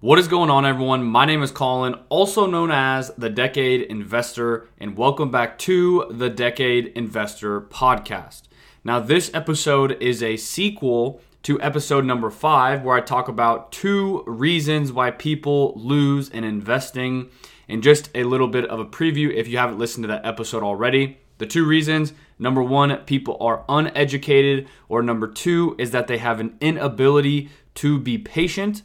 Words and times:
What 0.00 0.20
is 0.20 0.28
going 0.28 0.48
on, 0.48 0.64
everyone? 0.64 1.02
My 1.02 1.24
name 1.24 1.42
is 1.42 1.50
Kolin, 1.50 2.00
also 2.08 2.46
known 2.46 2.70
as 2.70 3.10
the 3.18 3.28
Decade 3.28 3.82
Investor, 3.82 4.68
and 4.78 4.96
welcome 4.96 5.32
back 5.32 5.58
to 5.58 6.06
the 6.08 6.30
Decade 6.30 6.92
Investor 6.94 7.62
podcast. 7.62 8.42
Now, 8.84 9.00
this 9.00 9.28
episode 9.34 10.00
is 10.00 10.22
a 10.22 10.36
sequel 10.36 11.20
to 11.42 11.60
episode 11.60 12.04
number 12.04 12.30
five, 12.30 12.84
where 12.84 12.96
I 12.96 13.00
talk 13.00 13.26
about 13.26 13.72
two 13.72 14.22
reasons 14.24 14.92
why 14.92 15.10
people 15.10 15.72
lose 15.74 16.28
in 16.28 16.44
investing, 16.44 17.30
and 17.68 17.82
just 17.82 18.08
a 18.14 18.22
little 18.22 18.46
bit 18.46 18.66
of 18.66 18.78
a 18.78 18.86
preview 18.86 19.34
if 19.34 19.48
you 19.48 19.58
haven't 19.58 19.80
listened 19.80 20.04
to 20.04 20.08
that 20.08 20.24
episode 20.24 20.62
already. 20.62 21.18
The 21.38 21.46
two 21.46 21.66
reasons 21.66 22.12
number 22.38 22.62
one, 22.62 22.96
people 22.98 23.36
are 23.40 23.64
uneducated, 23.68 24.68
or 24.88 25.02
number 25.02 25.26
two, 25.26 25.74
is 25.76 25.90
that 25.90 26.06
they 26.06 26.18
have 26.18 26.38
an 26.38 26.56
inability 26.60 27.50
to 27.74 27.98
be 27.98 28.16
patient. 28.16 28.82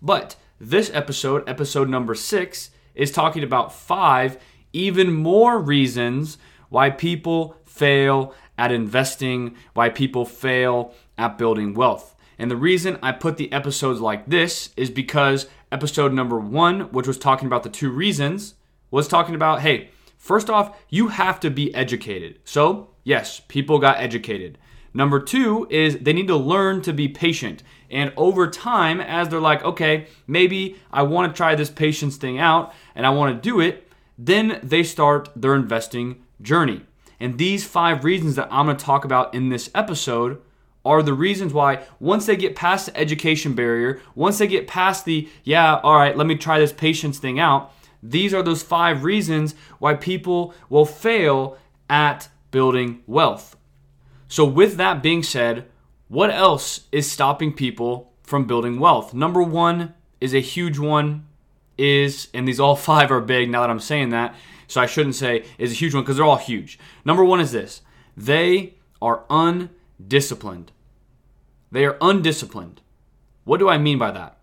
But 0.00 0.36
this 0.60 0.90
episode, 0.94 1.48
episode 1.48 1.88
number 1.88 2.14
six, 2.14 2.70
is 2.94 3.10
talking 3.10 3.42
about 3.42 3.72
five 3.72 4.38
even 4.72 5.12
more 5.12 5.58
reasons 5.58 6.38
why 6.68 6.90
people 6.90 7.56
fail 7.64 8.34
at 8.58 8.72
investing, 8.72 9.56
why 9.72 9.88
people 9.88 10.24
fail 10.24 10.92
at 11.16 11.38
building 11.38 11.74
wealth. 11.74 12.14
And 12.38 12.50
the 12.50 12.56
reason 12.56 12.98
I 13.02 13.12
put 13.12 13.36
the 13.36 13.52
episodes 13.52 14.00
like 14.00 14.26
this 14.26 14.70
is 14.76 14.90
because 14.90 15.46
episode 15.70 16.12
number 16.12 16.38
one, 16.38 16.92
which 16.92 17.06
was 17.06 17.18
talking 17.18 17.46
about 17.46 17.62
the 17.62 17.68
two 17.68 17.90
reasons, 17.90 18.54
was 18.90 19.08
talking 19.08 19.34
about 19.34 19.60
hey, 19.60 19.90
first 20.18 20.50
off, 20.50 20.76
you 20.88 21.08
have 21.08 21.38
to 21.40 21.50
be 21.50 21.74
educated. 21.74 22.40
So, 22.44 22.90
yes, 23.04 23.40
people 23.46 23.78
got 23.78 23.98
educated. 23.98 24.58
Number 24.94 25.18
two 25.18 25.66
is 25.70 25.98
they 25.98 26.12
need 26.12 26.28
to 26.28 26.36
learn 26.36 26.80
to 26.82 26.92
be 26.92 27.08
patient. 27.08 27.64
And 27.90 28.12
over 28.16 28.48
time, 28.48 29.00
as 29.00 29.28
they're 29.28 29.40
like, 29.40 29.64
okay, 29.64 30.06
maybe 30.26 30.76
I 30.92 31.02
want 31.02 31.32
to 31.32 31.36
try 31.36 31.56
this 31.56 31.70
patience 31.70 32.16
thing 32.16 32.38
out 32.38 32.72
and 32.94 33.04
I 33.04 33.10
want 33.10 33.34
to 33.34 33.48
do 33.48 33.60
it, 33.60 33.90
then 34.16 34.60
they 34.62 34.84
start 34.84 35.28
their 35.34 35.56
investing 35.56 36.22
journey. 36.40 36.82
And 37.18 37.38
these 37.38 37.64
five 37.64 38.04
reasons 38.04 38.36
that 38.36 38.48
I'm 38.50 38.66
going 38.66 38.76
to 38.76 38.84
talk 38.84 39.04
about 39.04 39.34
in 39.34 39.48
this 39.48 39.70
episode 39.74 40.40
are 40.84 41.02
the 41.02 41.14
reasons 41.14 41.52
why 41.52 41.82
once 41.98 42.26
they 42.26 42.36
get 42.36 42.54
past 42.54 42.86
the 42.86 42.96
education 42.96 43.54
barrier, 43.54 44.00
once 44.14 44.38
they 44.38 44.46
get 44.46 44.66
past 44.66 45.04
the, 45.04 45.28
yeah, 45.42 45.80
all 45.82 45.96
right, 45.96 46.16
let 46.16 46.26
me 46.26 46.36
try 46.36 46.58
this 46.58 46.72
patience 46.72 47.18
thing 47.18 47.40
out, 47.40 47.72
these 48.02 48.34
are 48.34 48.42
those 48.42 48.62
five 48.62 49.02
reasons 49.02 49.54
why 49.78 49.94
people 49.94 50.54
will 50.68 50.84
fail 50.84 51.56
at 51.88 52.28
building 52.50 53.02
wealth. 53.06 53.56
So, 54.28 54.44
with 54.44 54.76
that 54.76 55.02
being 55.02 55.22
said, 55.22 55.66
what 56.08 56.30
else 56.30 56.86
is 56.92 57.10
stopping 57.10 57.52
people 57.52 58.12
from 58.22 58.46
building 58.46 58.78
wealth? 58.78 59.14
Number 59.14 59.42
one 59.42 59.94
is 60.20 60.34
a 60.34 60.40
huge 60.40 60.78
one, 60.78 61.26
is, 61.78 62.28
and 62.34 62.46
these 62.46 62.60
all 62.60 62.76
five 62.90 63.10
are 63.10 63.20
big 63.20 63.50
now 63.50 63.60
that 63.62 63.70
I'm 63.70 63.80
saying 63.80 64.10
that, 64.10 64.34
so 64.66 64.80
I 64.80 64.86
shouldn't 64.86 65.14
say 65.14 65.44
is 65.58 65.72
a 65.72 65.74
huge 65.74 65.94
one 65.94 66.02
because 66.02 66.16
they're 66.16 66.26
all 66.26 66.36
huge. 66.36 66.78
Number 67.04 67.24
one 67.24 67.40
is 67.40 67.52
this 67.52 67.82
they 68.16 68.74
are 69.02 69.24
undisciplined. 69.28 70.72
They 71.70 71.84
are 71.84 71.98
undisciplined. 72.00 72.80
What 73.44 73.58
do 73.58 73.68
I 73.68 73.78
mean 73.78 73.98
by 73.98 74.10
that? 74.12 74.38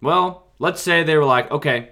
Well, 0.00 0.48
let's 0.58 0.80
say 0.80 1.02
they 1.02 1.16
were 1.16 1.24
like, 1.24 1.50
okay, 1.50 1.90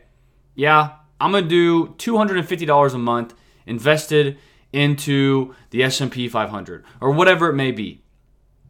yeah, 0.55 0.97
I'm 1.21 1.33
gonna 1.33 1.47
do 1.47 1.89
$250 1.99 2.95
a 2.95 2.99
month 2.99 3.35
invested 3.67 4.39
into 4.73 5.55
the 5.71 5.83
S&P 5.83 6.29
500 6.29 6.85
or 7.01 7.11
whatever 7.13 7.51
it 7.51 7.55
may 7.55 7.71
be. 7.71 8.03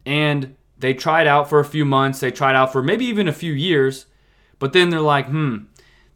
And 0.05 0.55
they 0.77 0.93
tried 0.93 1.27
out 1.27 1.49
for 1.49 1.59
a 1.59 1.65
few 1.65 1.85
months, 1.85 2.19
they 2.19 2.31
tried 2.31 2.55
out 2.55 2.71
for 2.71 2.83
maybe 2.83 3.05
even 3.05 3.27
a 3.27 3.33
few 3.33 3.53
years, 3.53 4.05
but 4.59 4.73
then 4.73 4.89
they're 4.89 4.99
like, 4.99 5.27
"Hmm, 5.27 5.65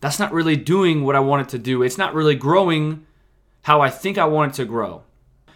that's 0.01 0.19
not 0.19 0.33
really 0.33 0.57
doing 0.57 1.03
what 1.03 1.15
I 1.15 1.19
want 1.19 1.43
it 1.43 1.49
to 1.49 1.57
do. 1.57 1.81
It's 1.81 1.97
not 1.97 2.13
really 2.13 2.35
growing 2.35 3.05
how 3.63 3.81
I 3.81 3.89
think 3.89 4.17
I 4.17 4.25
want 4.25 4.53
it 4.53 4.55
to 4.57 4.65
grow." 4.65 5.03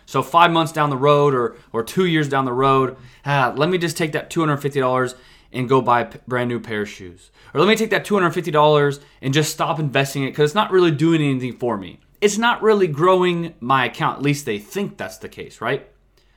So 0.05 0.21
5 0.21 0.51
months 0.51 0.71
down 0.71 0.89
the 0.89 0.97
road 0.97 1.33
or 1.33 1.55
or 1.73 1.83
2 1.83 2.05
years 2.05 2.29
down 2.29 2.45
the 2.45 2.53
road, 2.53 2.95
ah, 3.25 3.53
let 3.55 3.69
me 3.69 3.77
just 3.77 3.97
take 3.97 4.13
that 4.13 4.29
$250 4.29 5.15
and 5.51 5.67
go 5.67 5.81
buy 5.81 6.01
a 6.01 6.09
brand 6.27 6.47
new 6.47 6.59
pair 6.59 6.83
of 6.83 6.89
shoes. 6.89 7.31
Or 7.53 7.59
let 7.59 7.67
me 7.67 7.75
take 7.75 7.89
that 7.89 8.05
$250 8.05 9.01
and 9.21 9.33
just 9.33 9.51
stop 9.51 9.79
investing 9.79 10.23
it 10.23 10.33
cuz 10.33 10.51
it's 10.51 10.55
not 10.55 10.71
really 10.71 10.91
doing 10.91 11.21
anything 11.21 11.53
for 11.53 11.77
me 11.77 11.99
it's 12.21 12.37
not 12.37 12.61
really 12.61 12.87
growing 12.87 13.55
my 13.59 13.85
account. 13.85 14.17
At 14.17 14.23
least 14.23 14.45
they 14.45 14.59
think 14.59 14.95
that's 14.95 15.17
the 15.17 15.27
case, 15.27 15.59
right? 15.59 15.87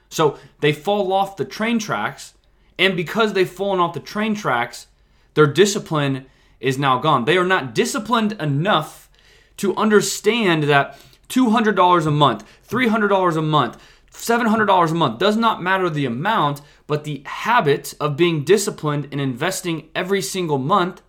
So 0.08 0.38
they 0.60 0.72
fall 0.72 1.12
off 1.12 1.36
the 1.36 1.44
train 1.44 1.78
tracks, 1.78 2.34
and 2.78 2.96
because 2.96 3.32
they've 3.32 3.48
fallen 3.48 3.80
off 3.80 3.94
the 3.94 4.00
train 4.00 4.34
tracks, 4.34 4.86
their 5.34 5.46
discipline 5.46 6.26
is 6.58 6.78
now 6.78 6.98
gone. 6.98 7.26
They 7.26 7.36
are 7.36 7.44
not 7.44 7.74
disciplined 7.74 8.32
enough 8.32 9.10
to 9.58 9.76
understand 9.76 10.64
that 10.64 10.98
$200 11.28 12.06
a 12.06 12.10
month, 12.10 12.44
$300 12.68 13.36
a 13.36 13.42
month, 13.42 13.78
$700 14.10 14.90
a 14.90 14.94
month 14.94 15.18
does 15.18 15.36
not 15.36 15.62
matter 15.62 15.90
the 15.90 16.06
amount, 16.06 16.60
but 16.86 17.04
the 17.04 17.22
habit 17.26 17.94
of 18.00 18.16
being 18.16 18.44
disciplined 18.44 19.08
and 19.10 19.20
investing 19.20 19.88
every 19.94 20.22
single 20.22 20.58
month 20.58 21.02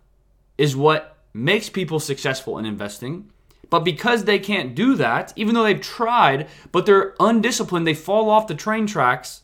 is 0.57 0.75
what 0.75 1.17
makes 1.33 1.69
people 1.69 1.99
successful 1.99 2.57
in 2.57 2.65
investing 2.65 3.29
but 3.69 3.79
because 3.79 4.23
they 4.23 4.39
can't 4.39 4.75
do 4.75 4.95
that, 4.95 5.33
even 5.35 5.55
though 5.55 5.63
they've 5.63 5.81
tried, 5.81 6.47
but 6.71 6.85
they're 6.85 7.15
undisciplined, 7.19 7.87
they 7.87 7.93
fall 7.93 8.29
off 8.29 8.47
the 8.47 8.55
train 8.55 8.87
tracks, 8.87 9.41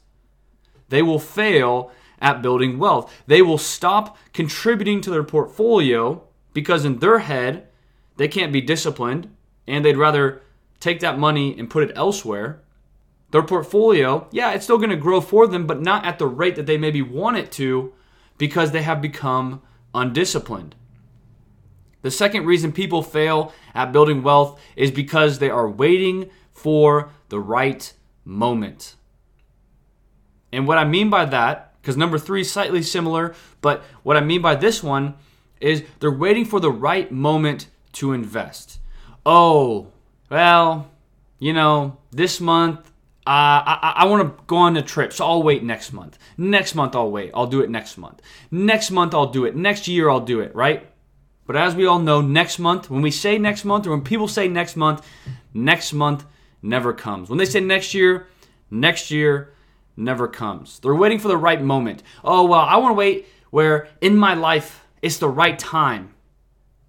they 0.89 1.01
will 1.01 1.19
fail 1.19 1.91
at 2.19 2.41
building 2.41 2.77
wealth. 2.77 3.11
They 3.27 3.41
will 3.41 3.57
stop 3.57 4.17
contributing 4.33 5.01
to 5.01 5.09
their 5.09 5.23
portfolio 5.23 6.23
because 6.53 6.85
in 6.85 6.99
their 6.99 7.19
head, 7.19 7.67
they 8.17 8.27
can't 8.27 8.53
be 8.53 8.61
disciplined 8.61 9.33
and 9.67 9.83
they'd 9.83 9.97
rather 9.97 10.41
take 10.79 10.99
that 10.99 11.17
money 11.17 11.57
and 11.57 11.69
put 11.69 11.83
it 11.83 11.93
elsewhere. 11.95 12.61
Their 13.31 13.43
portfolio, 13.43 14.27
yeah, 14.31 14.51
it's 14.51 14.65
still 14.65 14.77
going 14.77 14.89
to 14.89 14.97
grow 14.97 15.21
for 15.21 15.47
them, 15.47 15.65
but 15.65 15.81
not 15.81 16.05
at 16.05 16.19
the 16.19 16.27
rate 16.27 16.55
that 16.57 16.65
they 16.65 16.77
maybe 16.77 17.01
want 17.01 17.37
it 17.37 17.51
to 17.53 17.93
because 18.37 18.71
they 18.71 18.81
have 18.81 19.01
become 19.01 19.61
undisciplined. 19.93 20.75
The 22.01 22.11
second 22.11 22.45
reason 22.45 22.71
people 22.71 23.03
fail 23.03 23.53
at 23.73 23.91
building 23.91 24.23
wealth 24.23 24.59
is 24.75 24.91
because 24.91 25.39
they 25.39 25.49
are 25.49 25.69
waiting 25.69 26.29
for 26.53 27.11
the 27.29 27.39
right 27.39 27.93
moment. 28.25 28.95
And 30.51 30.67
what 30.67 30.77
I 30.77 30.83
mean 30.83 31.09
by 31.09 31.25
that, 31.25 31.73
because 31.81 31.97
number 31.97 32.17
three 32.17 32.41
is 32.41 32.51
slightly 32.51 32.81
similar, 32.81 33.35
but 33.61 33.83
what 34.03 34.17
I 34.17 34.21
mean 34.21 34.41
by 34.41 34.55
this 34.55 34.83
one 34.83 35.15
is 35.59 35.83
they're 35.99 36.11
waiting 36.11 36.45
for 36.45 36.59
the 36.59 36.71
right 36.71 37.11
moment 37.11 37.67
to 37.93 38.13
invest. 38.13 38.79
Oh, 39.25 39.87
well, 40.29 40.89
you 41.39 41.53
know, 41.53 41.97
this 42.11 42.41
month 42.41 42.91
uh, 43.27 43.61
I, 43.65 43.93
I 43.97 44.05
want 44.05 44.23
to 44.37 44.43
go 44.45 44.57
on 44.57 44.75
a 44.77 44.81
trip, 44.81 45.13
so 45.13 45.25
I'll 45.25 45.43
wait 45.43 45.63
next 45.63 45.93
month. 45.93 46.17
Next 46.37 46.73
month, 46.73 46.95
I'll 46.95 47.11
wait. 47.11 47.29
I'll 47.35 47.45
do 47.45 47.61
it 47.61 47.69
next 47.69 47.97
month. 47.99 48.19
Next 48.49 48.89
month, 48.89 49.13
I'll 49.13 49.27
do 49.27 49.45
it. 49.45 49.55
Next 49.55 49.87
year, 49.87 50.09
I'll 50.09 50.21
do 50.21 50.39
it, 50.39 50.55
right? 50.55 50.90
But 51.45 51.55
as 51.55 51.75
we 51.75 51.85
all 51.85 51.99
know, 51.99 52.21
next 52.21 52.59
month, 52.59 52.89
when 52.89 53.01
we 53.01 53.11
say 53.11 53.37
next 53.37 53.65
month 53.65 53.87
or 53.87 53.91
when 53.91 54.01
people 54.01 54.27
say 54.27 54.47
next 54.47 54.75
month, 54.75 55.05
next 55.53 55.93
month 55.93 56.25
never 56.61 56.93
comes. 56.93 57.29
When 57.29 57.37
they 57.37 57.45
say 57.45 57.59
next 57.59 57.93
year, 57.93 58.27
next 58.69 59.11
year 59.11 59.53
never 59.97 60.27
comes. 60.27 60.79
They're 60.79 60.95
waiting 60.95 61.19
for 61.19 61.27
the 61.27 61.37
right 61.37 61.61
moment. 61.61 62.03
Oh, 62.23 62.45
well, 62.45 62.61
I 62.61 62.77
want 62.77 62.91
to 62.91 62.95
wait 62.95 63.27
where 63.49 63.87
in 63.99 64.15
my 64.15 64.33
life 64.33 64.85
it's 65.01 65.17
the 65.17 65.29
right 65.29 65.57
time 65.57 66.13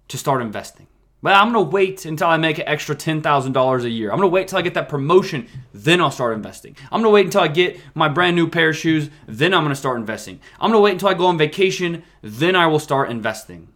to 0.07 0.17
start 0.17 0.41
investing. 0.41 0.87
Well, 1.21 1.41
I'm 1.41 1.53
going 1.53 1.65
to 1.65 1.71
wait 1.71 2.05
until 2.05 2.27
I 2.27 2.35
make 2.35 2.57
an 2.57 2.67
extra 2.67 2.95
$10,000 2.95 3.83
a 3.83 3.89
year. 3.89 4.11
I'm 4.11 4.17
going 4.17 4.29
to 4.29 4.33
wait 4.33 4.41
until 4.41 4.59
I 4.59 4.61
get 4.61 4.73
that 4.73 4.89
promotion, 4.89 5.47
then 5.73 6.01
I'll 6.01 6.11
start 6.11 6.33
investing. 6.33 6.75
I'm 6.91 7.01
going 7.01 7.05
to 7.05 7.09
wait 7.11 7.25
until 7.25 7.41
I 7.41 7.47
get 7.47 7.79
my 7.95 8.09
brand 8.09 8.35
new 8.35 8.49
pair 8.49 8.69
of 8.69 8.75
shoes, 8.75 9.09
then 9.25 9.53
I'm 9.53 9.63
going 9.63 9.71
to 9.71 9.79
start 9.79 9.97
investing. 9.97 10.41
I'm 10.59 10.69
going 10.69 10.79
to 10.79 10.83
wait 10.83 10.91
until 10.91 11.07
I 11.07 11.13
go 11.13 11.27
on 11.27 11.37
vacation, 11.37 12.03
then 12.21 12.57
I 12.57 12.67
will 12.67 12.79
start 12.79 13.09
investing. 13.09 13.69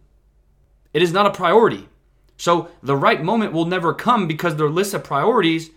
It 0.98 1.02
is 1.02 1.12
not 1.12 1.26
a 1.26 1.30
priority. 1.30 1.88
So 2.38 2.70
the 2.82 2.96
right 2.96 3.22
moment 3.22 3.52
will 3.52 3.66
never 3.66 3.94
come 3.94 4.26
because 4.26 4.56
their 4.56 4.68
list 4.68 4.94
of 4.94 5.04
priorities, 5.04 5.70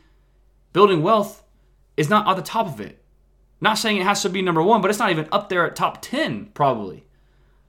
building 0.74 1.04
wealth, 1.04 1.44
is 1.96 2.10
not 2.10 2.28
at 2.28 2.38
the 2.38 2.42
top 2.42 2.66
of 2.66 2.82
it. 2.82 3.04
Not 3.62 3.78
saying 3.78 3.98
it 3.98 4.04
has 4.04 4.24
to 4.24 4.30
be 4.30 4.42
number 4.42 4.64
one, 4.64 4.82
but 4.82 4.90
it's 4.90 4.98
not 4.98 5.12
even 5.12 5.28
up 5.32 5.48
there 5.48 5.64
at 5.64 5.76
top 5.76 6.02
10, 6.02 6.46
probably. 6.56 7.04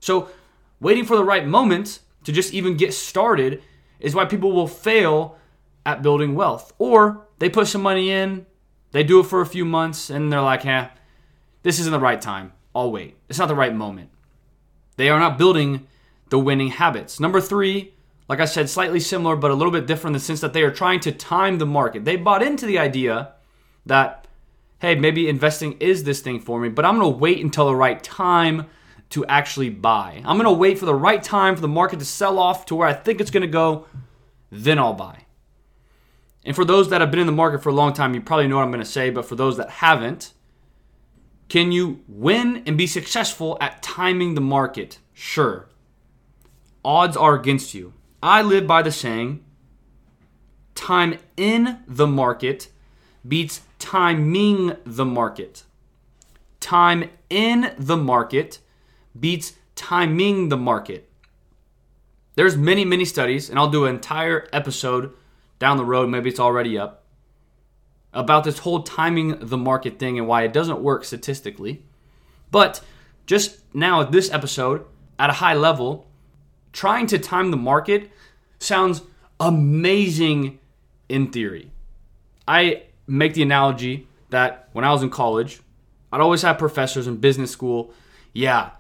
So 0.00 0.30
waiting 0.80 1.04
for 1.04 1.14
the 1.14 1.24
right 1.24 1.46
moment 1.46 1.98
to 2.24 2.32
just 2.32 2.54
even 2.54 2.78
get 2.78 2.94
started 2.94 3.60
is 4.00 4.14
why 4.14 4.24
people 4.24 4.52
will 4.52 4.66
fail 4.66 5.36
at 5.84 6.00
building 6.00 6.34
wealth. 6.34 6.72
Or 6.78 7.26
they 7.38 7.50
put 7.50 7.68
some 7.68 7.82
money 7.82 8.10
in, 8.10 8.46
they 8.92 9.04
do 9.04 9.20
it 9.20 9.26
for 9.26 9.42
a 9.42 9.46
few 9.46 9.66
months, 9.66 10.08
and 10.08 10.32
they're 10.32 10.40
like, 10.40 10.64
eh, 10.64 10.88
this 11.64 11.78
isn't 11.80 11.92
the 11.92 12.00
right 12.00 12.18
time. 12.18 12.54
I'll 12.74 12.90
wait. 12.90 13.18
It's 13.28 13.38
not 13.38 13.48
the 13.48 13.54
right 13.54 13.74
moment. 13.74 14.08
They 14.96 15.10
are 15.10 15.20
not 15.20 15.36
building 15.36 15.86
the 16.32 16.38
winning 16.38 16.68
habits. 16.68 17.20
Number 17.20 17.42
three, 17.42 17.92
like 18.26 18.40
I 18.40 18.46
said, 18.46 18.70
slightly 18.70 19.00
similar, 19.00 19.36
but 19.36 19.50
a 19.50 19.54
little 19.54 19.70
bit 19.70 19.86
different 19.86 20.16
in 20.16 20.20
the 20.20 20.24
sense 20.24 20.40
that 20.40 20.54
they 20.54 20.62
are 20.62 20.70
trying 20.70 20.98
to 21.00 21.12
time 21.12 21.58
the 21.58 21.66
market. 21.66 22.06
They 22.06 22.16
bought 22.16 22.42
into 22.42 22.64
the 22.64 22.78
idea 22.78 23.34
that, 23.84 24.26
hey, 24.78 24.94
maybe 24.94 25.28
investing 25.28 25.76
is 25.78 26.04
this 26.04 26.22
thing 26.22 26.40
for 26.40 26.58
me, 26.58 26.70
but 26.70 26.86
I'm 26.86 26.98
to 27.00 27.08
wait 27.08 27.44
until 27.44 27.66
the 27.66 27.76
right 27.76 28.02
time 28.02 28.66
to 29.10 29.26
actually 29.26 29.68
buy. 29.68 30.22
I'm 30.24 30.38
to 30.46 30.52
wait 30.52 30.78
for 30.78 30.86
the 30.86 30.94
right 30.94 31.22
time 31.22 31.54
for 31.54 31.60
the 31.60 31.68
market 31.68 31.98
to 31.98 32.06
sell 32.06 32.38
off 32.38 32.64
to 32.66 32.74
where 32.74 32.88
I 32.88 32.94
think 32.94 33.20
it's 33.20 33.30
to 33.42 33.46
go, 33.46 33.84
then 34.50 34.78
I'll 34.78 34.94
buy. 34.94 35.26
And 36.46 36.56
for 36.56 36.64
those 36.64 36.88
that 36.88 37.02
have 37.02 37.10
been 37.10 37.20
in 37.20 37.26
the 37.26 37.32
market 37.32 37.62
for 37.62 37.68
a 37.68 37.74
long 37.74 37.92
time, 37.92 38.14
you 38.14 38.22
probably 38.22 38.48
know 38.48 38.56
what 38.56 38.64
I'm 38.64 38.70
to 38.82 38.90
say, 38.90 39.10
but 39.10 39.26
for 39.26 39.36
those 39.36 39.58
that 39.58 39.68
haven't, 39.68 40.32
can 41.50 41.72
you 41.72 42.00
win 42.08 42.62
and 42.64 42.78
be 42.78 42.86
successful 42.86 43.58
at 43.60 43.82
timing 43.82 44.34
the 44.34 44.40
market? 44.40 44.98
Sure. 45.12 45.68
Odds 46.84 47.16
are 47.16 47.34
against 47.34 47.74
you. 47.74 47.92
I 48.22 48.42
live 48.42 48.66
by 48.66 48.82
the 48.82 48.92
saying 48.92 49.44
time 50.74 51.18
in 51.36 51.78
the 51.86 52.06
market 52.06 52.68
beats 53.26 53.60
timing 53.78 54.76
the 54.84 55.04
market. 55.04 55.64
Time 56.60 57.10
in 57.30 57.74
the 57.78 57.96
market 57.96 58.58
beats 59.18 59.54
timing 59.74 60.48
the 60.48 60.56
market. 60.56 61.08
There's 62.34 62.56
many, 62.56 62.84
many 62.84 63.04
studies, 63.04 63.50
and 63.50 63.58
I'll 63.58 63.70
do 63.70 63.84
an 63.84 63.94
entire 63.94 64.48
episode 64.52 65.12
down 65.58 65.76
the 65.76 65.84
road, 65.84 66.08
maybe 66.08 66.30
it's 66.30 66.40
already 66.40 66.78
up, 66.78 67.04
about 68.12 68.44
this 68.44 68.58
whole 68.58 68.82
timing 68.82 69.36
the 69.38 69.58
market 69.58 69.98
thing 69.98 70.18
and 70.18 70.26
why 70.26 70.42
it 70.42 70.52
doesn't 70.52 70.80
work 70.80 71.04
statistically. 71.04 71.84
But 72.50 72.80
just 73.26 73.60
now, 73.74 74.02
this 74.02 74.32
episode, 74.32 74.84
at 75.18 75.30
a 75.30 75.34
high 75.34 75.54
level, 75.54 76.08
trying 76.72 77.06
to 77.06 77.18
time 77.18 77.50
the 77.50 77.56
market 77.56 78.10
sounds 78.58 79.02
amazing 79.38 80.58
in 81.08 81.30
theory. 81.30 81.70
I 82.46 82.84
make 83.06 83.34
the 83.34 83.42
analogy 83.42 84.06
that 84.30 84.68
when 84.72 84.84
I 84.84 84.92
was 84.92 85.02
in 85.02 85.10
college, 85.10 85.60
I'd 86.12 86.20
always 86.20 86.42
have 86.42 86.58
professors 86.58 87.06
in 87.06 87.16
business 87.16 87.50
school. 87.50 87.92
Yeah, 88.32 88.70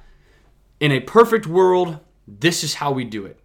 in 0.80 0.92
a 0.92 1.00
perfect 1.00 1.46
world, 1.46 1.98
this 2.26 2.64
is 2.64 2.74
how 2.74 2.92
we 2.92 3.04
do 3.04 3.26
it. 3.26 3.38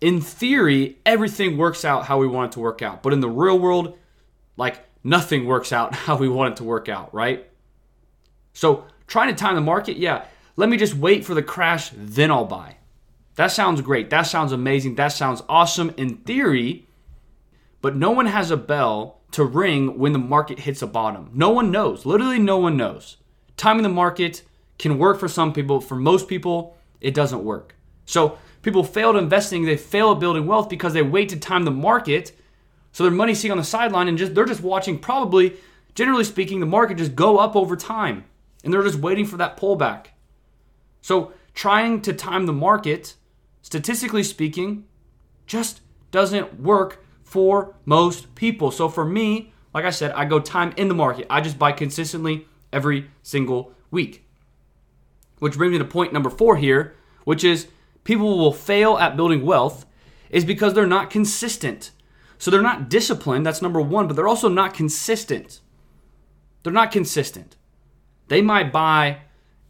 In 0.00 0.20
theory, 0.20 0.98
everything 1.04 1.58
works 1.58 1.84
out 1.84 2.06
how 2.06 2.18
we 2.18 2.26
want 2.26 2.52
it 2.52 2.54
to 2.54 2.60
work 2.60 2.80
out. 2.80 3.02
But 3.02 3.12
in 3.12 3.20
the 3.20 3.28
real 3.28 3.58
world, 3.58 3.98
like 4.56 4.84
nothing 5.04 5.46
works 5.46 5.72
out 5.72 5.94
how 6.06 6.16
we 6.16 6.28
want 6.28 6.52
it 6.52 6.56
to 6.56 6.64
work 6.64 6.88
out, 6.88 7.12
right? 7.14 7.46
So, 8.52 8.84
trying 9.06 9.28
to 9.28 9.34
time 9.34 9.54
the 9.54 9.60
market, 9.60 9.96
yeah, 9.96 10.24
let 10.56 10.68
me 10.68 10.76
just 10.76 10.94
wait 10.94 11.24
for 11.24 11.34
the 11.34 11.42
crash, 11.42 11.90
then 11.94 12.30
I'll 12.30 12.44
buy. 12.44 12.76
That 13.36 13.48
sounds 13.48 13.80
great. 13.80 14.10
That 14.10 14.22
sounds 14.22 14.52
amazing. 14.52 14.96
That 14.96 15.08
sounds 15.08 15.42
awesome 15.48 15.94
in 15.96 16.18
theory, 16.18 16.88
but 17.80 17.96
no 17.96 18.10
one 18.10 18.26
has 18.26 18.50
a 18.50 18.56
bell 18.56 19.20
to 19.32 19.44
ring 19.44 19.98
when 19.98 20.12
the 20.12 20.18
market 20.18 20.60
hits 20.60 20.82
a 20.82 20.86
bottom. 20.86 21.30
No 21.32 21.50
one 21.50 21.70
knows. 21.70 22.04
Literally, 22.04 22.38
no 22.38 22.58
one 22.58 22.76
knows. 22.76 23.16
Timing 23.56 23.82
the 23.82 23.88
market 23.88 24.42
can 24.78 24.98
work 24.98 25.20
for 25.20 25.28
some 25.28 25.52
people. 25.52 25.80
For 25.80 25.94
most 25.94 26.28
people, 26.28 26.76
it 27.00 27.14
doesn't 27.14 27.44
work. 27.44 27.76
So 28.06 28.38
people 28.62 28.82
fail 28.82 29.10
at 29.10 29.16
investing. 29.16 29.64
They 29.64 29.76
fail 29.76 30.12
at 30.12 30.20
building 30.20 30.46
wealth 30.46 30.68
because 30.68 30.92
they 30.92 31.02
wait 31.02 31.28
to 31.28 31.38
time 31.38 31.64
the 31.64 31.70
market. 31.70 32.32
So 32.92 33.04
their 33.04 33.12
money's 33.12 33.38
sitting 33.38 33.52
on 33.52 33.58
the 33.58 33.64
sideline 33.64 34.08
and 34.08 34.18
just 34.18 34.34
they're 34.34 34.44
just 34.44 34.62
watching 34.62 34.98
probably, 34.98 35.56
generally 35.94 36.24
speaking, 36.24 36.58
the 36.60 36.66
market 36.66 36.98
just 36.98 37.14
go 37.14 37.38
up 37.38 37.54
over 37.54 37.76
time. 37.76 38.24
And 38.64 38.72
they're 38.72 38.82
just 38.82 38.98
waiting 38.98 39.24
for 39.26 39.36
that 39.36 39.56
pullback. 39.56 40.06
So 41.00 41.32
trying 41.54 42.02
to 42.02 42.12
time 42.12 42.46
the 42.46 42.52
market, 42.52 43.14
statistically 43.62 44.22
speaking, 44.22 44.84
just 45.46 45.80
doesn't 46.10 46.60
work 46.60 47.04
for 47.22 47.76
most 47.84 48.34
people. 48.34 48.70
So 48.70 48.88
for 48.88 49.04
me, 49.04 49.52
like 49.72 49.84
I 49.84 49.90
said, 49.90 50.12
I 50.12 50.24
go 50.24 50.40
time 50.40 50.74
in 50.76 50.88
the 50.88 50.94
market. 50.94 51.26
I 51.30 51.40
just 51.40 51.58
buy 51.58 51.72
consistently 51.72 52.46
every 52.72 53.10
single 53.22 53.72
week. 53.90 54.26
Which 55.38 55.56
brings 55.56 55.72
me 55.72 55.78
to 55.78 55.84
point 55.84 56.12
number 56.12 56.30
four 56.30 56.56
here, 56.56 56.96
which 57.24 57.44
is 57.44 57.68
people 58.04 58.38
will 58.38 58.52
fail 58.52 58.98
at 58.98 59.16
building 59.16 59.44
wealth 59.44 59.86
is 60.28 60.44
because 60.44 60.74
they're 60.74 60.86
not 60.86 61.10
consistent. 61.10 61.90
So 62.38 62.50
they're 62.50 62.62
not 62.62 62.88
disciplined, 62.88 63.44
that's 63.44 63.62
number 63.62 63.80
one, 63.80 64.06
but 64.06 64.16
they're 64.16 64.28
also 64.28 64.48
not 64.48 64.74
consistent. 64.74 65.60
They're 66.62 66.72
not 66.72 66.92
consistent. 66.92 67.56
They 68.28 68.42
might 68.42 68.72
buy 68.72 69.22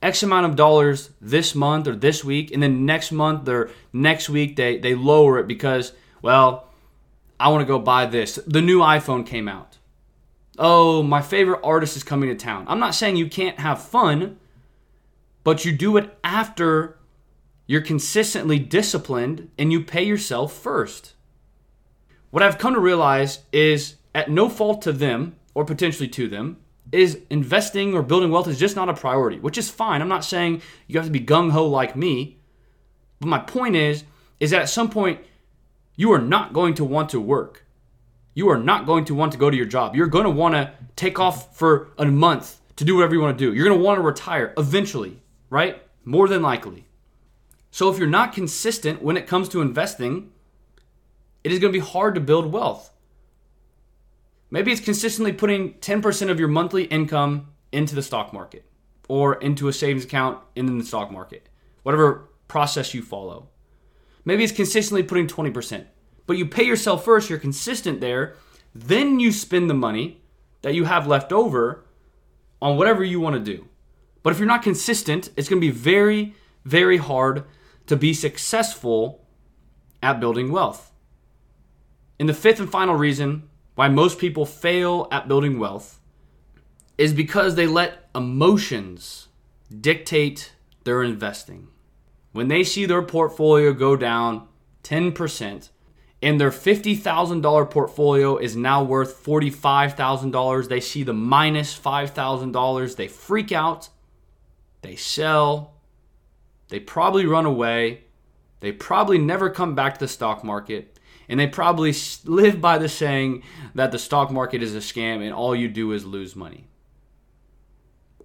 X 0.02 0.23
amount 0.23 0.47
of 0.47 0.56
dollars 0.56 1.11
this 1.20 1.55
month 1.55 1.87
or 1.87 1.94
this 1.94 2.25
week, 2.25 2.50
and 2.52 2.62
then 2.62 2.87
next 2.87 3.12
month 3.12 3.49
or 3.49 3.70
next 3.93 4.29
week 4.29 4.56
they, 4.56 4.79
they 4.79 4.94
lower 4.94 5.38
it 5.38 5.47
because, 5.47 5.93
well, 6.23 6.69
I 7.38 7.49
want 7.49 7.62
to 7.62 7.67
go 7.67 7.79
buy 7.79 8.06
this. 8.06 8.38
The 8.47 8.62
new 8.62 8.81
iPhone 8.81 9.26
came 9.26 9.49
out. 9.49 9.79
Oh, 10.58 11.02
my 11.02 11.23
favorite 11.23 11.61
artist 11.62 11.97
is 11.97 12.02
coming 12.02 12.29
to 12.29 12.35
town. 12.35 12.67
I'm 12.69 12.81
not 12.81 12.94
saying 12.94 13.17
you 13.17 13.29
can't 13.29 13.58
have 13.58 13.82
fun, 13.82 14.38
but 15.44 15.64
you 15.64 15.73
do 15.73 15.97
it 15.97 16.17
after 16.23 16.99
you're 17.67 17.81
consistently 17.81 18.58
disciplined 18.58 19.50
and 19.58 19.73
you 19.73 19.82
pay 19.82 20.03
yourself 20.03 20.53
first. 20.53 21.14
What 22.31 22.43
I've 22.43 22.58
come 22.58 22.75
to 22.75 22.81
realize 22.81 23.41
is 23.53 23.96
at 24.14 24.31
no 24.31 24.49
fault 24.49 24.82
to 24.82 24.93
them 24.93 25.37
or 25.55 25.64
potentially 25.64 26.08
to 26.08 26.29
them 26.29 26.58
is 26.92 27.20
investing 27.31 27.94
or 27.94 28.02
building 28.02 28.31
wealth 28.31 28.48
is 28.48 28.58
just 28.58 28.76
not 28.76 28.88
a 28.88 28.94
priority, 28.94 29.38
which 29.38 29.58
is 29.58 29.70
fine. 29.70 30.02
I'm 30.02 30.08
not 30.08 30.25
saying 30.25 30.62
you 30.87 30.98
have 30.98 31.06
to 31.06 31.12
be 31.12 31.20
gung 31.20 31.50
ho 31.50 31.66
like 31.66 31.96
me. 31.96 32.38
But 33.20 33.28
my 33.28 33.38
point 33.38 33.76
is 33.76 34.04
is 34.38 34.50
that 34.50 34.62
at 34.62 34.69
some 34.69 34.90
point 34.90 35.20
you 35.96 36.12
are 36.12 36.20
not 36.20 36.52
going 36.52 36.75
to 36.75 36.84
want 36.84 37.10
to 37.10 37.20
work. 37.20 37.66
You 38.34 38.48
are 38.48 38.58
not 38.58 38.87
going 38.87 39.04
to 39.06 39.14
want 39.14 39.32
to 39.32 39.38
go 39.38 39.50
to 39.50 39.56
your 39.56 39.66
job. 39.66 39.94
You're 39.94 40.06
going 40.06 40.25
to 40.25 40.31
want 40.31 40.54
to 40.54 40.72
take 40.96 41.19
off 41.19 41.56
for 41.56 41.90
a 41.98 42.06
month 42.06 42.60
to 42.76 42.84
do 42.84 42.94
whatever 42.94 43.14
you 43.14 43.20
want 43.20 43.36
to 43.38 43.44
do. 43.44 43.54
You're 43.54 43.66
going 43.66 43.78
to 43.78 43.84
want 43.84 43.98
to 43.98 44.02
retire 44.02 44.54
eventually 44.56 45.20
right? 45.50 45.82
More 46.04 46.28
than 46.28 46.40
likely. 46.40 46.86
So 47.70 47.90
if 47.90 47.98
you're 47.98 48.08
not 48.08 48.32
consistent 48.32 49.02
when 49.02 49.16
it 49.16 49.26
comes 49.26 49.48
to 49.50 49.60
investing, 49.60 50.31
it 51.44 51.52
is 51.52 51.58
going 51.58 51.72
to 51.72 51.78
be 51.78 51.84
hard 51.84 52.14
to 52.14 52.20
build 52.20 52.50
wealth. 52.52 52.90
Maybe 54.50 54.73
it's 54.73 54.81
consistently 54.81 55.32
putting 55.32 55.75
10% 55.75 56.31
of 56.31 56.38
your 56.38 56.49
monthly 56.49 56.85
income 56.85 57.52
into 57.73 57.94
the 57.94 58.02
stock 58.02 58.32
market 58.32 58.64
or 59.08 59.35
into 59.37 59.69
a 59.69 59.73
savings 59.73 60.05
account 60.05 60.41
in 60.56 60.79
the 60.79 60.85
stock 60.85 61.11
market, 61.11 61.49
whatever 61.82 62.31
process 62.49 62.94
you 62.94 63.02
follow. 63.02 63.49
Maybe 64.25 64.44
it's 64.44 64.52
consistently 64.52 65.02
putting 65.02 65.26
20%, 65.26 65.87
but 66.26 66.37
you 66.37 66.47
pay 66.47 66.64
yourself 66.64 67.05
first, 67.05 67.31
you're 67.31 67.38
consistent 67.38 68.00
there, 68.00 68.35
then 68.75 69.20
you 69.20 69.32
spend 69.32 69.70
the 69.70 69.75
money 69.75 70.23
that 70.62 70.75
you 70.75 70.85
have 70.85 71.06
left 71.06 71.32
over 71.32 71.85
on 72.61 72.76
whatever 72.76 73.03
you 73.03 73.20
want 73.20 73.35
to 73.35 73.56
do. 73.56 73.67
But 74.23 74.32
if 74.32 74.38
you're 74.38 74.49
not 74.49 74.62
consistent, 74.62 75.31
it's 75.37 75.49
going 75.49 75.61
to 75.61 75.67
be 75.67 75.73
very, 75.73 76.35
very 76.64 76.99
hard 76.99 77.44
to 77.87 77.96
be 77.96 78.12
successful 78.12 79.25
at 80.03 80.20
building 80.20 80.53
wealth. 80.53 80.93
And 82.19 82.29
the 82.29 82.34
fifth 82.34 82.60
and 82.60 82.70
final 82.70 82.94
reason 82.94 83.49
why 83.74 83.89
most 83.89 84.19
people 84.19 84.46
fail 84.46 85.08
at 85.10 85.29
building 85.29 85.58
wealth 85.58 86.00
is 86.98 87.12
because 87.12 87.55
they 87.55 87.67
let 87.67 88.08
emotions 88.15 89.29
dictate 89.81 90.53
their 90.84 91.03
investing. 91.03 91.69
When 92.32 92.48
they 92.48 92.65
see 92.65 92.86
their 92.86 93.03
portfolio 93.03 93.72
go 93.72 93.96
down 93.96 94.46
10%, 94.82 95.70
and 96.22 96.39
their 96.39 96.50
$50,000 96.50 97.70
portfolio 97.70 98.36
is 98.36 98.55
now 98.55 98.82
worth 98.82 99.24
$45,000. 99.24 100.69
They 100.69 100.81
see 100.81 101.03
the 101.03 101.15
minus 101.15 101.79
$5,000. 101.79 102.96
They 102.96 103.08
freak 103.08 103.53
out 103.53 103.89
they 104.82 104.96
sell, 104.96 105.74
they 106.69 106.81
probably 106.81 107.27
run 107.27 107.46
away, 107.46 108.05
they 108.60 108.72
probably 108.72 109.19
never 109.19 109.50
come 109.50 109.74
back 109.74 109.94
to 109.94 110.00
the 110.00 110.08
stock 110.08 110.43
market, 110.43 110.98
and 111.31 111.39
they 111.39 111.46
probably 111.46 111.94
live 112.25 112.60
by 112.60 112.77
the 112.77 112.89
saying 112.89 113.44
that 113.72 113.93
the 113.93 113.99
stock 114.01 114.32
market 114.32 114.65
is 114.65 114.75
a 114.75 114.79
scam 114.79 115.22
and 115.22 115.32
all 115.32 115.55
you 115.55 115.69
do 115.69 115.93
is 115.93 116.05
lose 116.05 116.34
money. 116.34 116.67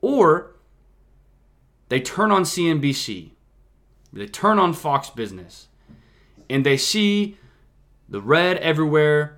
Or 0.02 0.56
they 1.88 2.00
turn 2.00 2.32
on 2.32 2.44
CNBC, 2.44 3.30
they 4.12 4.26
turn 4.26 4.58
on 4.58 4.74
Fox 4.74 5.12
Business, 5.12 5.68
and 6.50 6.66
they 6.66 6.78
see 6.78 7.38
the 8.10 8.22
red 8.22 8.58
everywhere, 8.58 9.38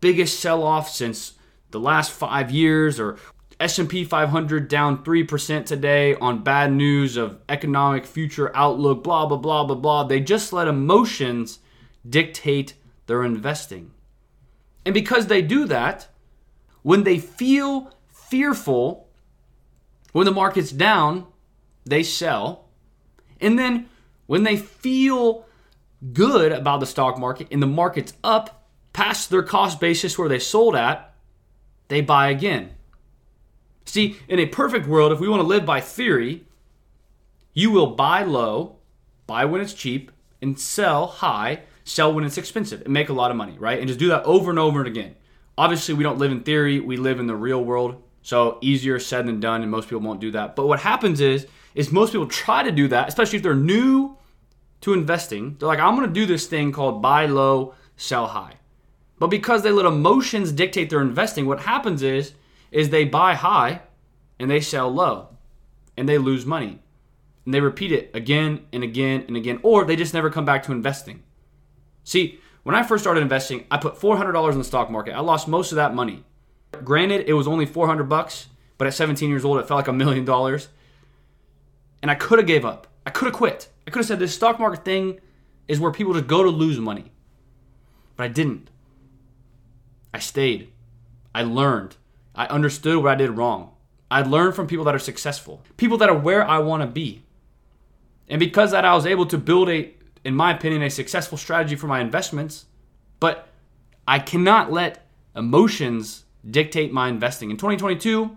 biggest 0.00 0.40
sell 0.40 0.62
off 0.62 0.88
since 0.88 1.34
the 1.72 1.80
last 1.80 2.10
five 2.10 2.50
years, 2.50 2.98
or 2.98 3.18
S&P 3.60 4.04
500 4.04 4.66
down 4.66 5.04
3% 5.04 5.66
today 5.66 6.14
on 6.14 6.42
bad 6.42 6.72
news 6.72 7.18
of 7.18 7.38
economic 7.50 8.06
future 8.06 8.50
outlook, 8.56 9.04
blah, 9.04 9.26
blah, 9.26 9.36
blah, 9.36 9.64
blah, 9.64 9.76
blah. 9.76 10.04
They 10.04 10.20
just 10.20 10.54
let 10.54 10.68
emotions 10.68 11.58
dictate 12.08 12.74
their 13.06 13.24
investing. 13.24 13.92
And 14.84 14.94
because 14.94 15.26
they 15.26 15.42
do 15.42 15.66
that, 15.66 16.08
when 16.82 17.04
they 17.04 17.18
feel 17.18 17.92
fearful, 18.12 19.08
when 20.12 20.26
the 20.26 20.32
market's 20.32 20.70
down, 20.70 21.26
they 21.84 22.02
sell. 22.02 22.66
And 23.40 23.58
then 23.58 23.88
when 24.26 24.42
they 24.42 24.56
feel 24.56 25.46
good 26.12 26.52
about 26.52 26.80
the 26.80 26.86
stock 26.86 27.18
market 27.18 27.48
and 27.50 27.62
the 27.62 27.66
market's 27.66 28.12
up 28.22 28.68
past 28.92 29.30
their 29.30 29.42
cost 29.42 29.80
basis 29.80 30.18
where 30.18 30.28
they 30.28 30.38
sold 30.38 30.76
at, 30.76 31.14
they 31.88 32.00
buy 32.00 32.28
again. 32.28 32.70
See, 33.86 34.16
in 34.28 34.38
a 34.38 34.46
perfect 34.46 34.86
world, 34.86 35.12
if 35.12 35.20
we 35.20 35.28
want 35.28 35.40
to 35.40 35.46
live 35.46 35.66
by 35.66 35.80
theory, 35.80 36.44
You 37.54 37.70
will 37.70 37.94
buy 37.94 38.24
low, 38.24 38.76
buy 39.26 39.44
when 39.44 39.60
it's 39.60 39.72
cheap, 39.72 40.10
and 40.42 40.58
sell 40.58 41.06
high, 41.06 41.62
sell 41.84 42.12
when 42.12 42.24
it's 42.24 42.38
expensive, 42.38 42.82
and 42.82 42.92
make 42.92 43.08
a 43.08 43.12
lot 43.12 43.30
of 43.30 43.36
money, 43.36 43.56
right? 43.58 43.78
And 43.78 43.86
just 43.86 44.00
do 44.00 44.08
that 44.08 44.24
over 44.24 44.50
and 44.50 44.58
over 44.58 44.80
and 44.80 44.88
again. 44.88 45.14
Obviously, 45.56 45.94
we 45.94 46.02
don't 46.02 46.18
live 46.18 46.32
in 46.32 46.42
theory, 46.42 46.80
we 46.80 46.96
live 46.96 47.20
in 47.20 47.26
the 47.26 47.36
real 47.36 47.62
world. 47.62 48.02
So 48.22 48.58
easier 48.62 48.98
said 48.98 49.26
than 49.26 49.38
done, 49.38 49.62
and 49.62 49.70
most 49.70 49.88
people 49.88 50.00
won't 50.00 50.20
do 50.20 50.30
that. 50.30 50.56
But 50.56 50.66
what 50.66 50.80
happens 50.80 51.20
is, 51.20 51.46
is 51.74 51.92
most 51.92 52.12
people 52.12 52.26
try 52.26 52.62
to 52.62 52.72
do 52.72 52.88
that, 52.88 53.08
especially 53.08 53.36
if 53.36 53.42
they're 53.42 53.54
new 53.54 54.16
to 54.80 54.94
investing. 54.94 55.56
They're 55.58 55.68
like, 55.68 55.78
I'm 55.78 55.94
gonna 55.94 56.08
do 56.08 56.26
this 56.26 56.46
thing 56.46 56.72
called 56.72 57.02
buy 57.02 57.26
low, 57.26 57.74
sell 57.96 58.28
high. 58.28 58.54
But 59.18 59.28
because 59.28 59.62
they 59.62 59.70
let 59.70 59.86
emotions 59.86 60.52
dictate 60.52 60.90
their 60.90 61.00
investing, 61.00 61.46
what 61.46 61.60
happens 61.60 62.02
is, 62.02 62.34
is 62.70 62.90
they 62.90 63.04
buy 63.04 63.34
high 63.34 63.82
and 64.38 64.50
they 64.50 64.60
sell 64.60 64.90
low 64.90 65.28
and 65.96 66.08
they 66.08 66.18
lose 66.18 66.44
money. 66.44 66.80
And 67.44 67.54
they 67.54 67.60
repeat 67.60 67.92
it 67.92 68.10
again 68.14 68.66
and 68.72 68.82
again 68.82 69.24
and 69.28 69.36
again, 69.36 69.60
or 69.62 69.84
they 69.84 69.96
just 69.96 70.14
never 70.14 70.30
come 70.30 70.44
back 70.44 70.62
to 70.64 70.72
investing. 70.72 71.22
See, 72.04 72.38
when 72.62 72.74
I 72.74 72.82
first 72.82 73.02
started 73.04 73.20
investing, 73.20 73.64
I 73.70 73.78
put 73.78 73.96
$400 73.96 74.52
in 74.52 74.58
the 74.58 74.64
stock 74.64 74.90
market. 74.90 75.12
I 75.12 75.20
lost 75.20 75.48
most 75.48 75.72
of 75.72 75.76
that 75.76 75.94
money. 75.94 76.24
Granted, 76.82 77.28
it 77.28 77.34
was 77.34 77.46
only 77.46 77.66
400 77.66 78.04
bucks, 78.04 78.48
but 78.78 78.86
at 78.86 78.94
17 78.94 79.28
years 79.28 79.44
old, 79.44 79.58
it 79.58 79.68
felt 79.68 79.78
like 79.78 79.88
a 79.88 79.92
million 79.92 80.24
dollars. 80.24 80.68
And 82.02 82.10
I 82.10 82.14
could 82.14 82.38
have 82.38 82.46
gave 82.46 82.64
up. 82.64 82.86
I 83.06 83.10
could 83.10 83.26
have 83.26 83.34
quit. 83.34 83.68
I 83.86 83.90
could 83.90 84.00
have 84.00 84.06
said 84.06 84.18
this 84.18 84.34
stock 84.34 84.58
market 84.58 84.84
thing 84.84 85.20
is 85.68 85.80
where 85.80 85.92
people 85.92 86.14
just 86.14 86.26
go 86.26 86.42
to 86.42 86.50
lose 86.50 86.78
money. 86.78 87.12
But 88.16 88.24
I 88.24 88.28
didn't. 88.28 88.70
I 90.12 90.18
stayed. 90.18 90.72
I 91.34 91.42
learned. 91.42 91.96
I 92.34 92.46
understood 92.46 93.02
what 93.02 93.12
I 93.12 93.14
did 93.14 93.30
wrong. 93.30 93.72
I 94.10 94.22
learned 94.22 94.54
from 94.54 94.66
people 94.66 94.84
that 94.84 94.94
are 94.94 95.00
successful, 95.00 95.62
people 95.76 95.98
that 95.98 96.08
are 96.08 96.16
where 96.16 96.46
I 96.46 96.58
want 96.58 96.82
to 96.82 96.86
be. 96.86 97.24
And 98.28 98.38
because 98.38 98.70
that, 98.70 98.84
I 98.84 98.94
was 98.94 99.06
able 99.06 99.26
to 99.26 99.38
build 99.38 99.68
a, 99.68 99.92
in 100.24 100.34
my 100.34 100.52
opinion, 100.54 100.82
a 100.82 100.90
successful 100.90 101.38
strategy 101.38 101.76
for 101.76 101.86
my 101.86 102.00
investments. 102.00 102.66
But 103.20 103.48
I 104.08 104.18
cannot 104.18 104.72
let 104.72 105.06
emotions 105.36 106.24
dictate 106.48 106.92
my 106.92 107.08
investing. 107.08 107.50
In 107.50 107.56
2022, 107.56 108.36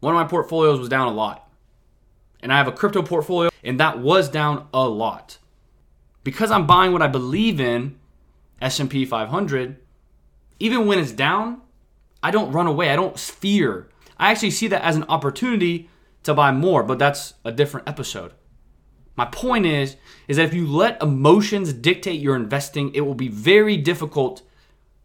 one 0.00 0.14
of 0.14 0.20
my 0.20 0.28
portfolios 0.28 0.78
was 0.78 0.88
down 0.88 1.08
a 1.08 1.12
lot. 1.12 1.48
And 2.40 2.52
I 2.52 2.58
have 2.58 2.68
a 2.68 2.72
crypto 2.72 3.02
portfolio, 3.02 3.50
and 3.64 3.80
that 3.80 3.98
was 3.98 4.28
down 4.28 4.68
a 4.72 4.86
lot. 4.88 5.38
Because 6.22 6.50
I'm 6.50 6.66
buying 6.66 6.92
what 6.92 7.02
I 7.02 7.08
believe 7.08 7.60
in, 7.60 7.98
S&P 8.60 9.04
500, 9.04 9.76
even 10.58 10.86
when 10.86 10.98
it's 10.98 11.12
down, 11.12 11.62
I 12.22 12.30
don't 12.30 12.52
run 12.52 12.66
away. 12.66 12.90
I 12.90 12.96
don't 12.96 13.18
fear. 13.18 13.88
I 14.18 14.30
actually 14.30 14.50
see 14.50 14.68
that 14.68 14.82
as 14.82 14.96
an 14.96 15.04
opportunity 15.04 15.88
to 16.22 16.34
buy 16.34 16.52
more, 16.52 16.82
but 16.82 16.98
that's 16.98 17.34
a 17.44 17.52
different 17.52 17.88
episode. 17.88 18.32
My 19.16 19.24
point 19.24 19.66
is 19.66 19.96
is 20.28 20.36
that 20.36 20.46
if 20.46 20.54
you 20.54 20.66
let 20.66 21.02
emotions 21.02 21.72
dictate 21.72 22.20
your 22.20 22.36
investing, 22.36 22.94
it 22.94 23.00
will 23.00 23.14
be 23.14 23.28
very 23.28 23.76
difficult 23.76 24.42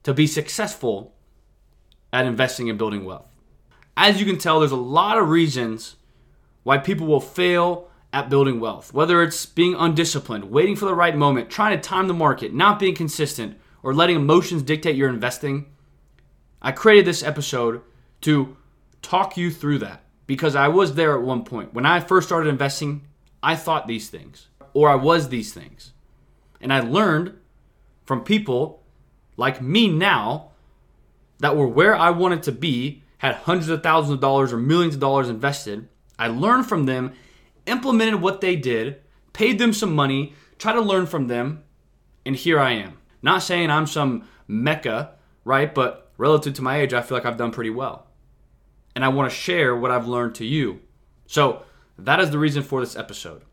to 0.04 0.14
be 0.14 0.28
successful 0.28 1.14
at 2.12 2.26
investing 2.26 2.70
and 2.70 2.78
building 2.78 3.06
wealth. 3.06 3.28
As 3.96 4.20
you 4.20 4.26
can 4.26 4.38
tell, 4.38 4.60
there's 4.60 4.72
a 4.72 4.76
lot 4.76 5.18
of 5.18 5.30
reasons 5.30 5.96
why 6.64 6.78
people 6.78 7.08
will 7.08 7.22
fail 7.22 7.88
at 8.14 8.30
building 8.30 8.60
wealth. 8.60 8.94
Whether 8.94 9.24
it's 9.24 9.46
being 9.46 9.76
undisciplined, 9.76 10.46
waiting 10.46 10.76
for 10.76 10.86
the 10.86 10.96
right 10.96 11.16
moment, 11.16 11.50
trying 11.50 11.78
to 11.78 11.82
time 11.82 12.08
the 12.08 12.14
market, 12.14 12.54
not 12.54 12.80
being 12.80 12.96
consistent, 12.96 13.58
or 13.84 13.94
letting 13.94 14.16
emotions 14.16 14.62
dictate 14.64 14.96
your 14.96 15.10
investing. 15.10 15.68
I 16.62 16.72
created 16.72 17.06
this 17.06 17.24
episode 17.24 17.82
to 18.22 18.58
talk 19.02 19.38
you 19.38 19.50
through 19.50 19.80
that 19.80 20.04
because 20.28 20.56
I 20.56 20.68
was 20.68 20.96
there 20.96 21.16
at 21.16 21.24
one 21.24 21.44
point. 21.44 21.74
When 21.74 21.86
I 21.86 22.00
first 22.00 22.28
started 22.28 22.50
investing, 22.50 23.08
I 23.44 23.56
thought 23.56 23.88
these 23.88 24.10
things 24.10 24.48
or 24.74 24.90
I 24.90 24.96
was 24.96 25.30
these 25.30 25.54
things. 25.54 25.94
And 26.60 26.72
I 26.72 26.80
learned 26.80 27.38
from 28.06 28.24
people 28.24 28.84
like 29.38 29.62
me 29.62 29.88
now 29.88 30.52
that 31.40 31.56
were 31.56 31.68
where 31.68 31.96
I 31.96 32.12
wanted 32.12 32.44
to 32.44 32.52
be, 32.52 33.04
had 33.18 33.36
hundreds 33.36 33.70
of 33.70 33.84
thousands 33.84 34.14
of 34.14 34.20
dollars 34.20 34.54
or 34.54 34.58
millions 34.58 34.96
of 34.96 35.02
dollars 35.02 35.30
invested. 35.30 35.88
I 36.18 36.28
learned 36.28 36.68
from 36.68 36.86
them, 36.86 37.14
implemented 37.66 38.22
what 38.22 38.42
they 38.42 38.56
did, 38.56 39.02
paid 39.34 39.60
them 39.60 39.74
some 39.74 39.96
money, 39.96 40.34
tried 40.58 40.74
to 40.74 40.82
learn 40.82 41.06
from 41.08 41.28
them, 41.28 41.64
and 42.26 42.36
here 42.36 42.60
I 42.60 42.74
am. 42.74 42.98
Not 43.22 43.44
saying 43.44 43.70
I'm 43.70 43.88
some 43.88 44.28
mecca, 44.48 45.16
right? 45.44 45.74
But 45.74 46.12
relative 46.18 46.54
to 46.56 46.62
my 46.62 46.78
age, 46.78 46.94
I 46.94 47.02
feel 47.02 47.18
like 47.18 47.26
I've 47.26 47.38
done 47.38 47.52
pretty 47.52 47.70
well. 47.70 48.08
And 48.96 49.06
I 49.06 49.08
want 49.10 49.32
to 49.32 49.36
share 49.36 49.76
what 49.76 49.92
I've 49.92 50.08
learned 50.08 50.36
to 50.36 50.46
you. 50.46 50.82
So 51.26 51.64
that 52.06 52.20
is 52.20 52.32
the 52.32 52.40
reason 52.40 52.64
for 52.64 52.80
this 52.80 52.96
episode. 52.96 53.44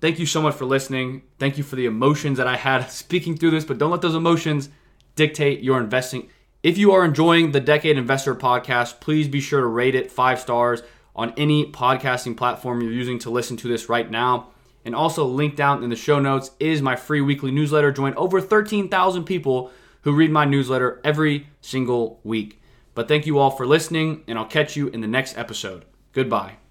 Thank 0.00 0.18
you 0.18 0.26
so 0.26 0.42
much 0.42 0.54
for 0.54 0.64
listening. 0.64 1.22
Thank 1.38 1.58
you 1.58 1.64
for 1.64 1.76
the 1.76 1.86
emotions 1.86 2.38
that 2.38 2.46
I 2.46 2.56
had 2.56 2.86
speaking 2.90 3.36
through 3.36 3.52
this, 3.52 3.64
but 3.64 3.78
don't 3.78 3.90
let 3.90 4.02
those 4.02 4.14
emotions 4.14 4.68
dictate 5.14 5.60
your 5.60 5.78
investing. 5.78 6.28
If 6.62 6.78
you 6.78 6.92
are 6.92 7.04
enjoying 7.04 7.52
the 7.52 7.60
Decade 7.60 7.98
Investor 7.98 8.34
podcast, 8.34 9.00
please 9.00 9.28
be 9.28 9.40
sure 9.40 9.60
to 9.60 9.66
rate 9.66 9.94
it 9.94 10.12
five 10.12 10.40
stars 10.40 10.82
on 11.14 11.34
any 11.36 11.70
podcasting 11.70 12.36
platform 12.36 12.80
you're 12.80 12.92
using 12.92 13.18
to 13.20 13.30
listen 13.30 13.56
to 13.58 13.68
this 13.68 13.88
right 13.88 14.10
now. 14.10 14.48
And 14.84 14.94
also 14.94 15.24
linked 15.24 15.56
down 15.56 15.84
in 15.84 15.90
the 15.90 15.96
show 15.96 16.18
notes 16.18 16.50
is 16.58 16.82
my 16.82 16.96
free 16.96 17.20
weekly 17.20 17.52
newsletter. 17.52 17.92
Join 17.92 18.14
over 18.14 18.40
13,000 18.40 19.24
people 19.24 19.70
who 20.02 20.12
read 20.12 20.30
my 20.30 20.44
newsletter 20.44 21.00
every 21.04 21.48
single 21.60 22.20
week. 22.24 22.60
But 22.94 23.08
thank 23.08 23.26
you 23.26 23.38
all 23.38 23.50
for 23.50 23.66
listening, 23.66 24.24
and 24.26 24.38
I'll 24.38 24.44
catch 24.44 24.76
you 24.76 24.88
in 24.88 25.00
the 25.00 25.06
next 25.06 25.38
episode. 25.38 25.84
Goodbye. 26.12 26.61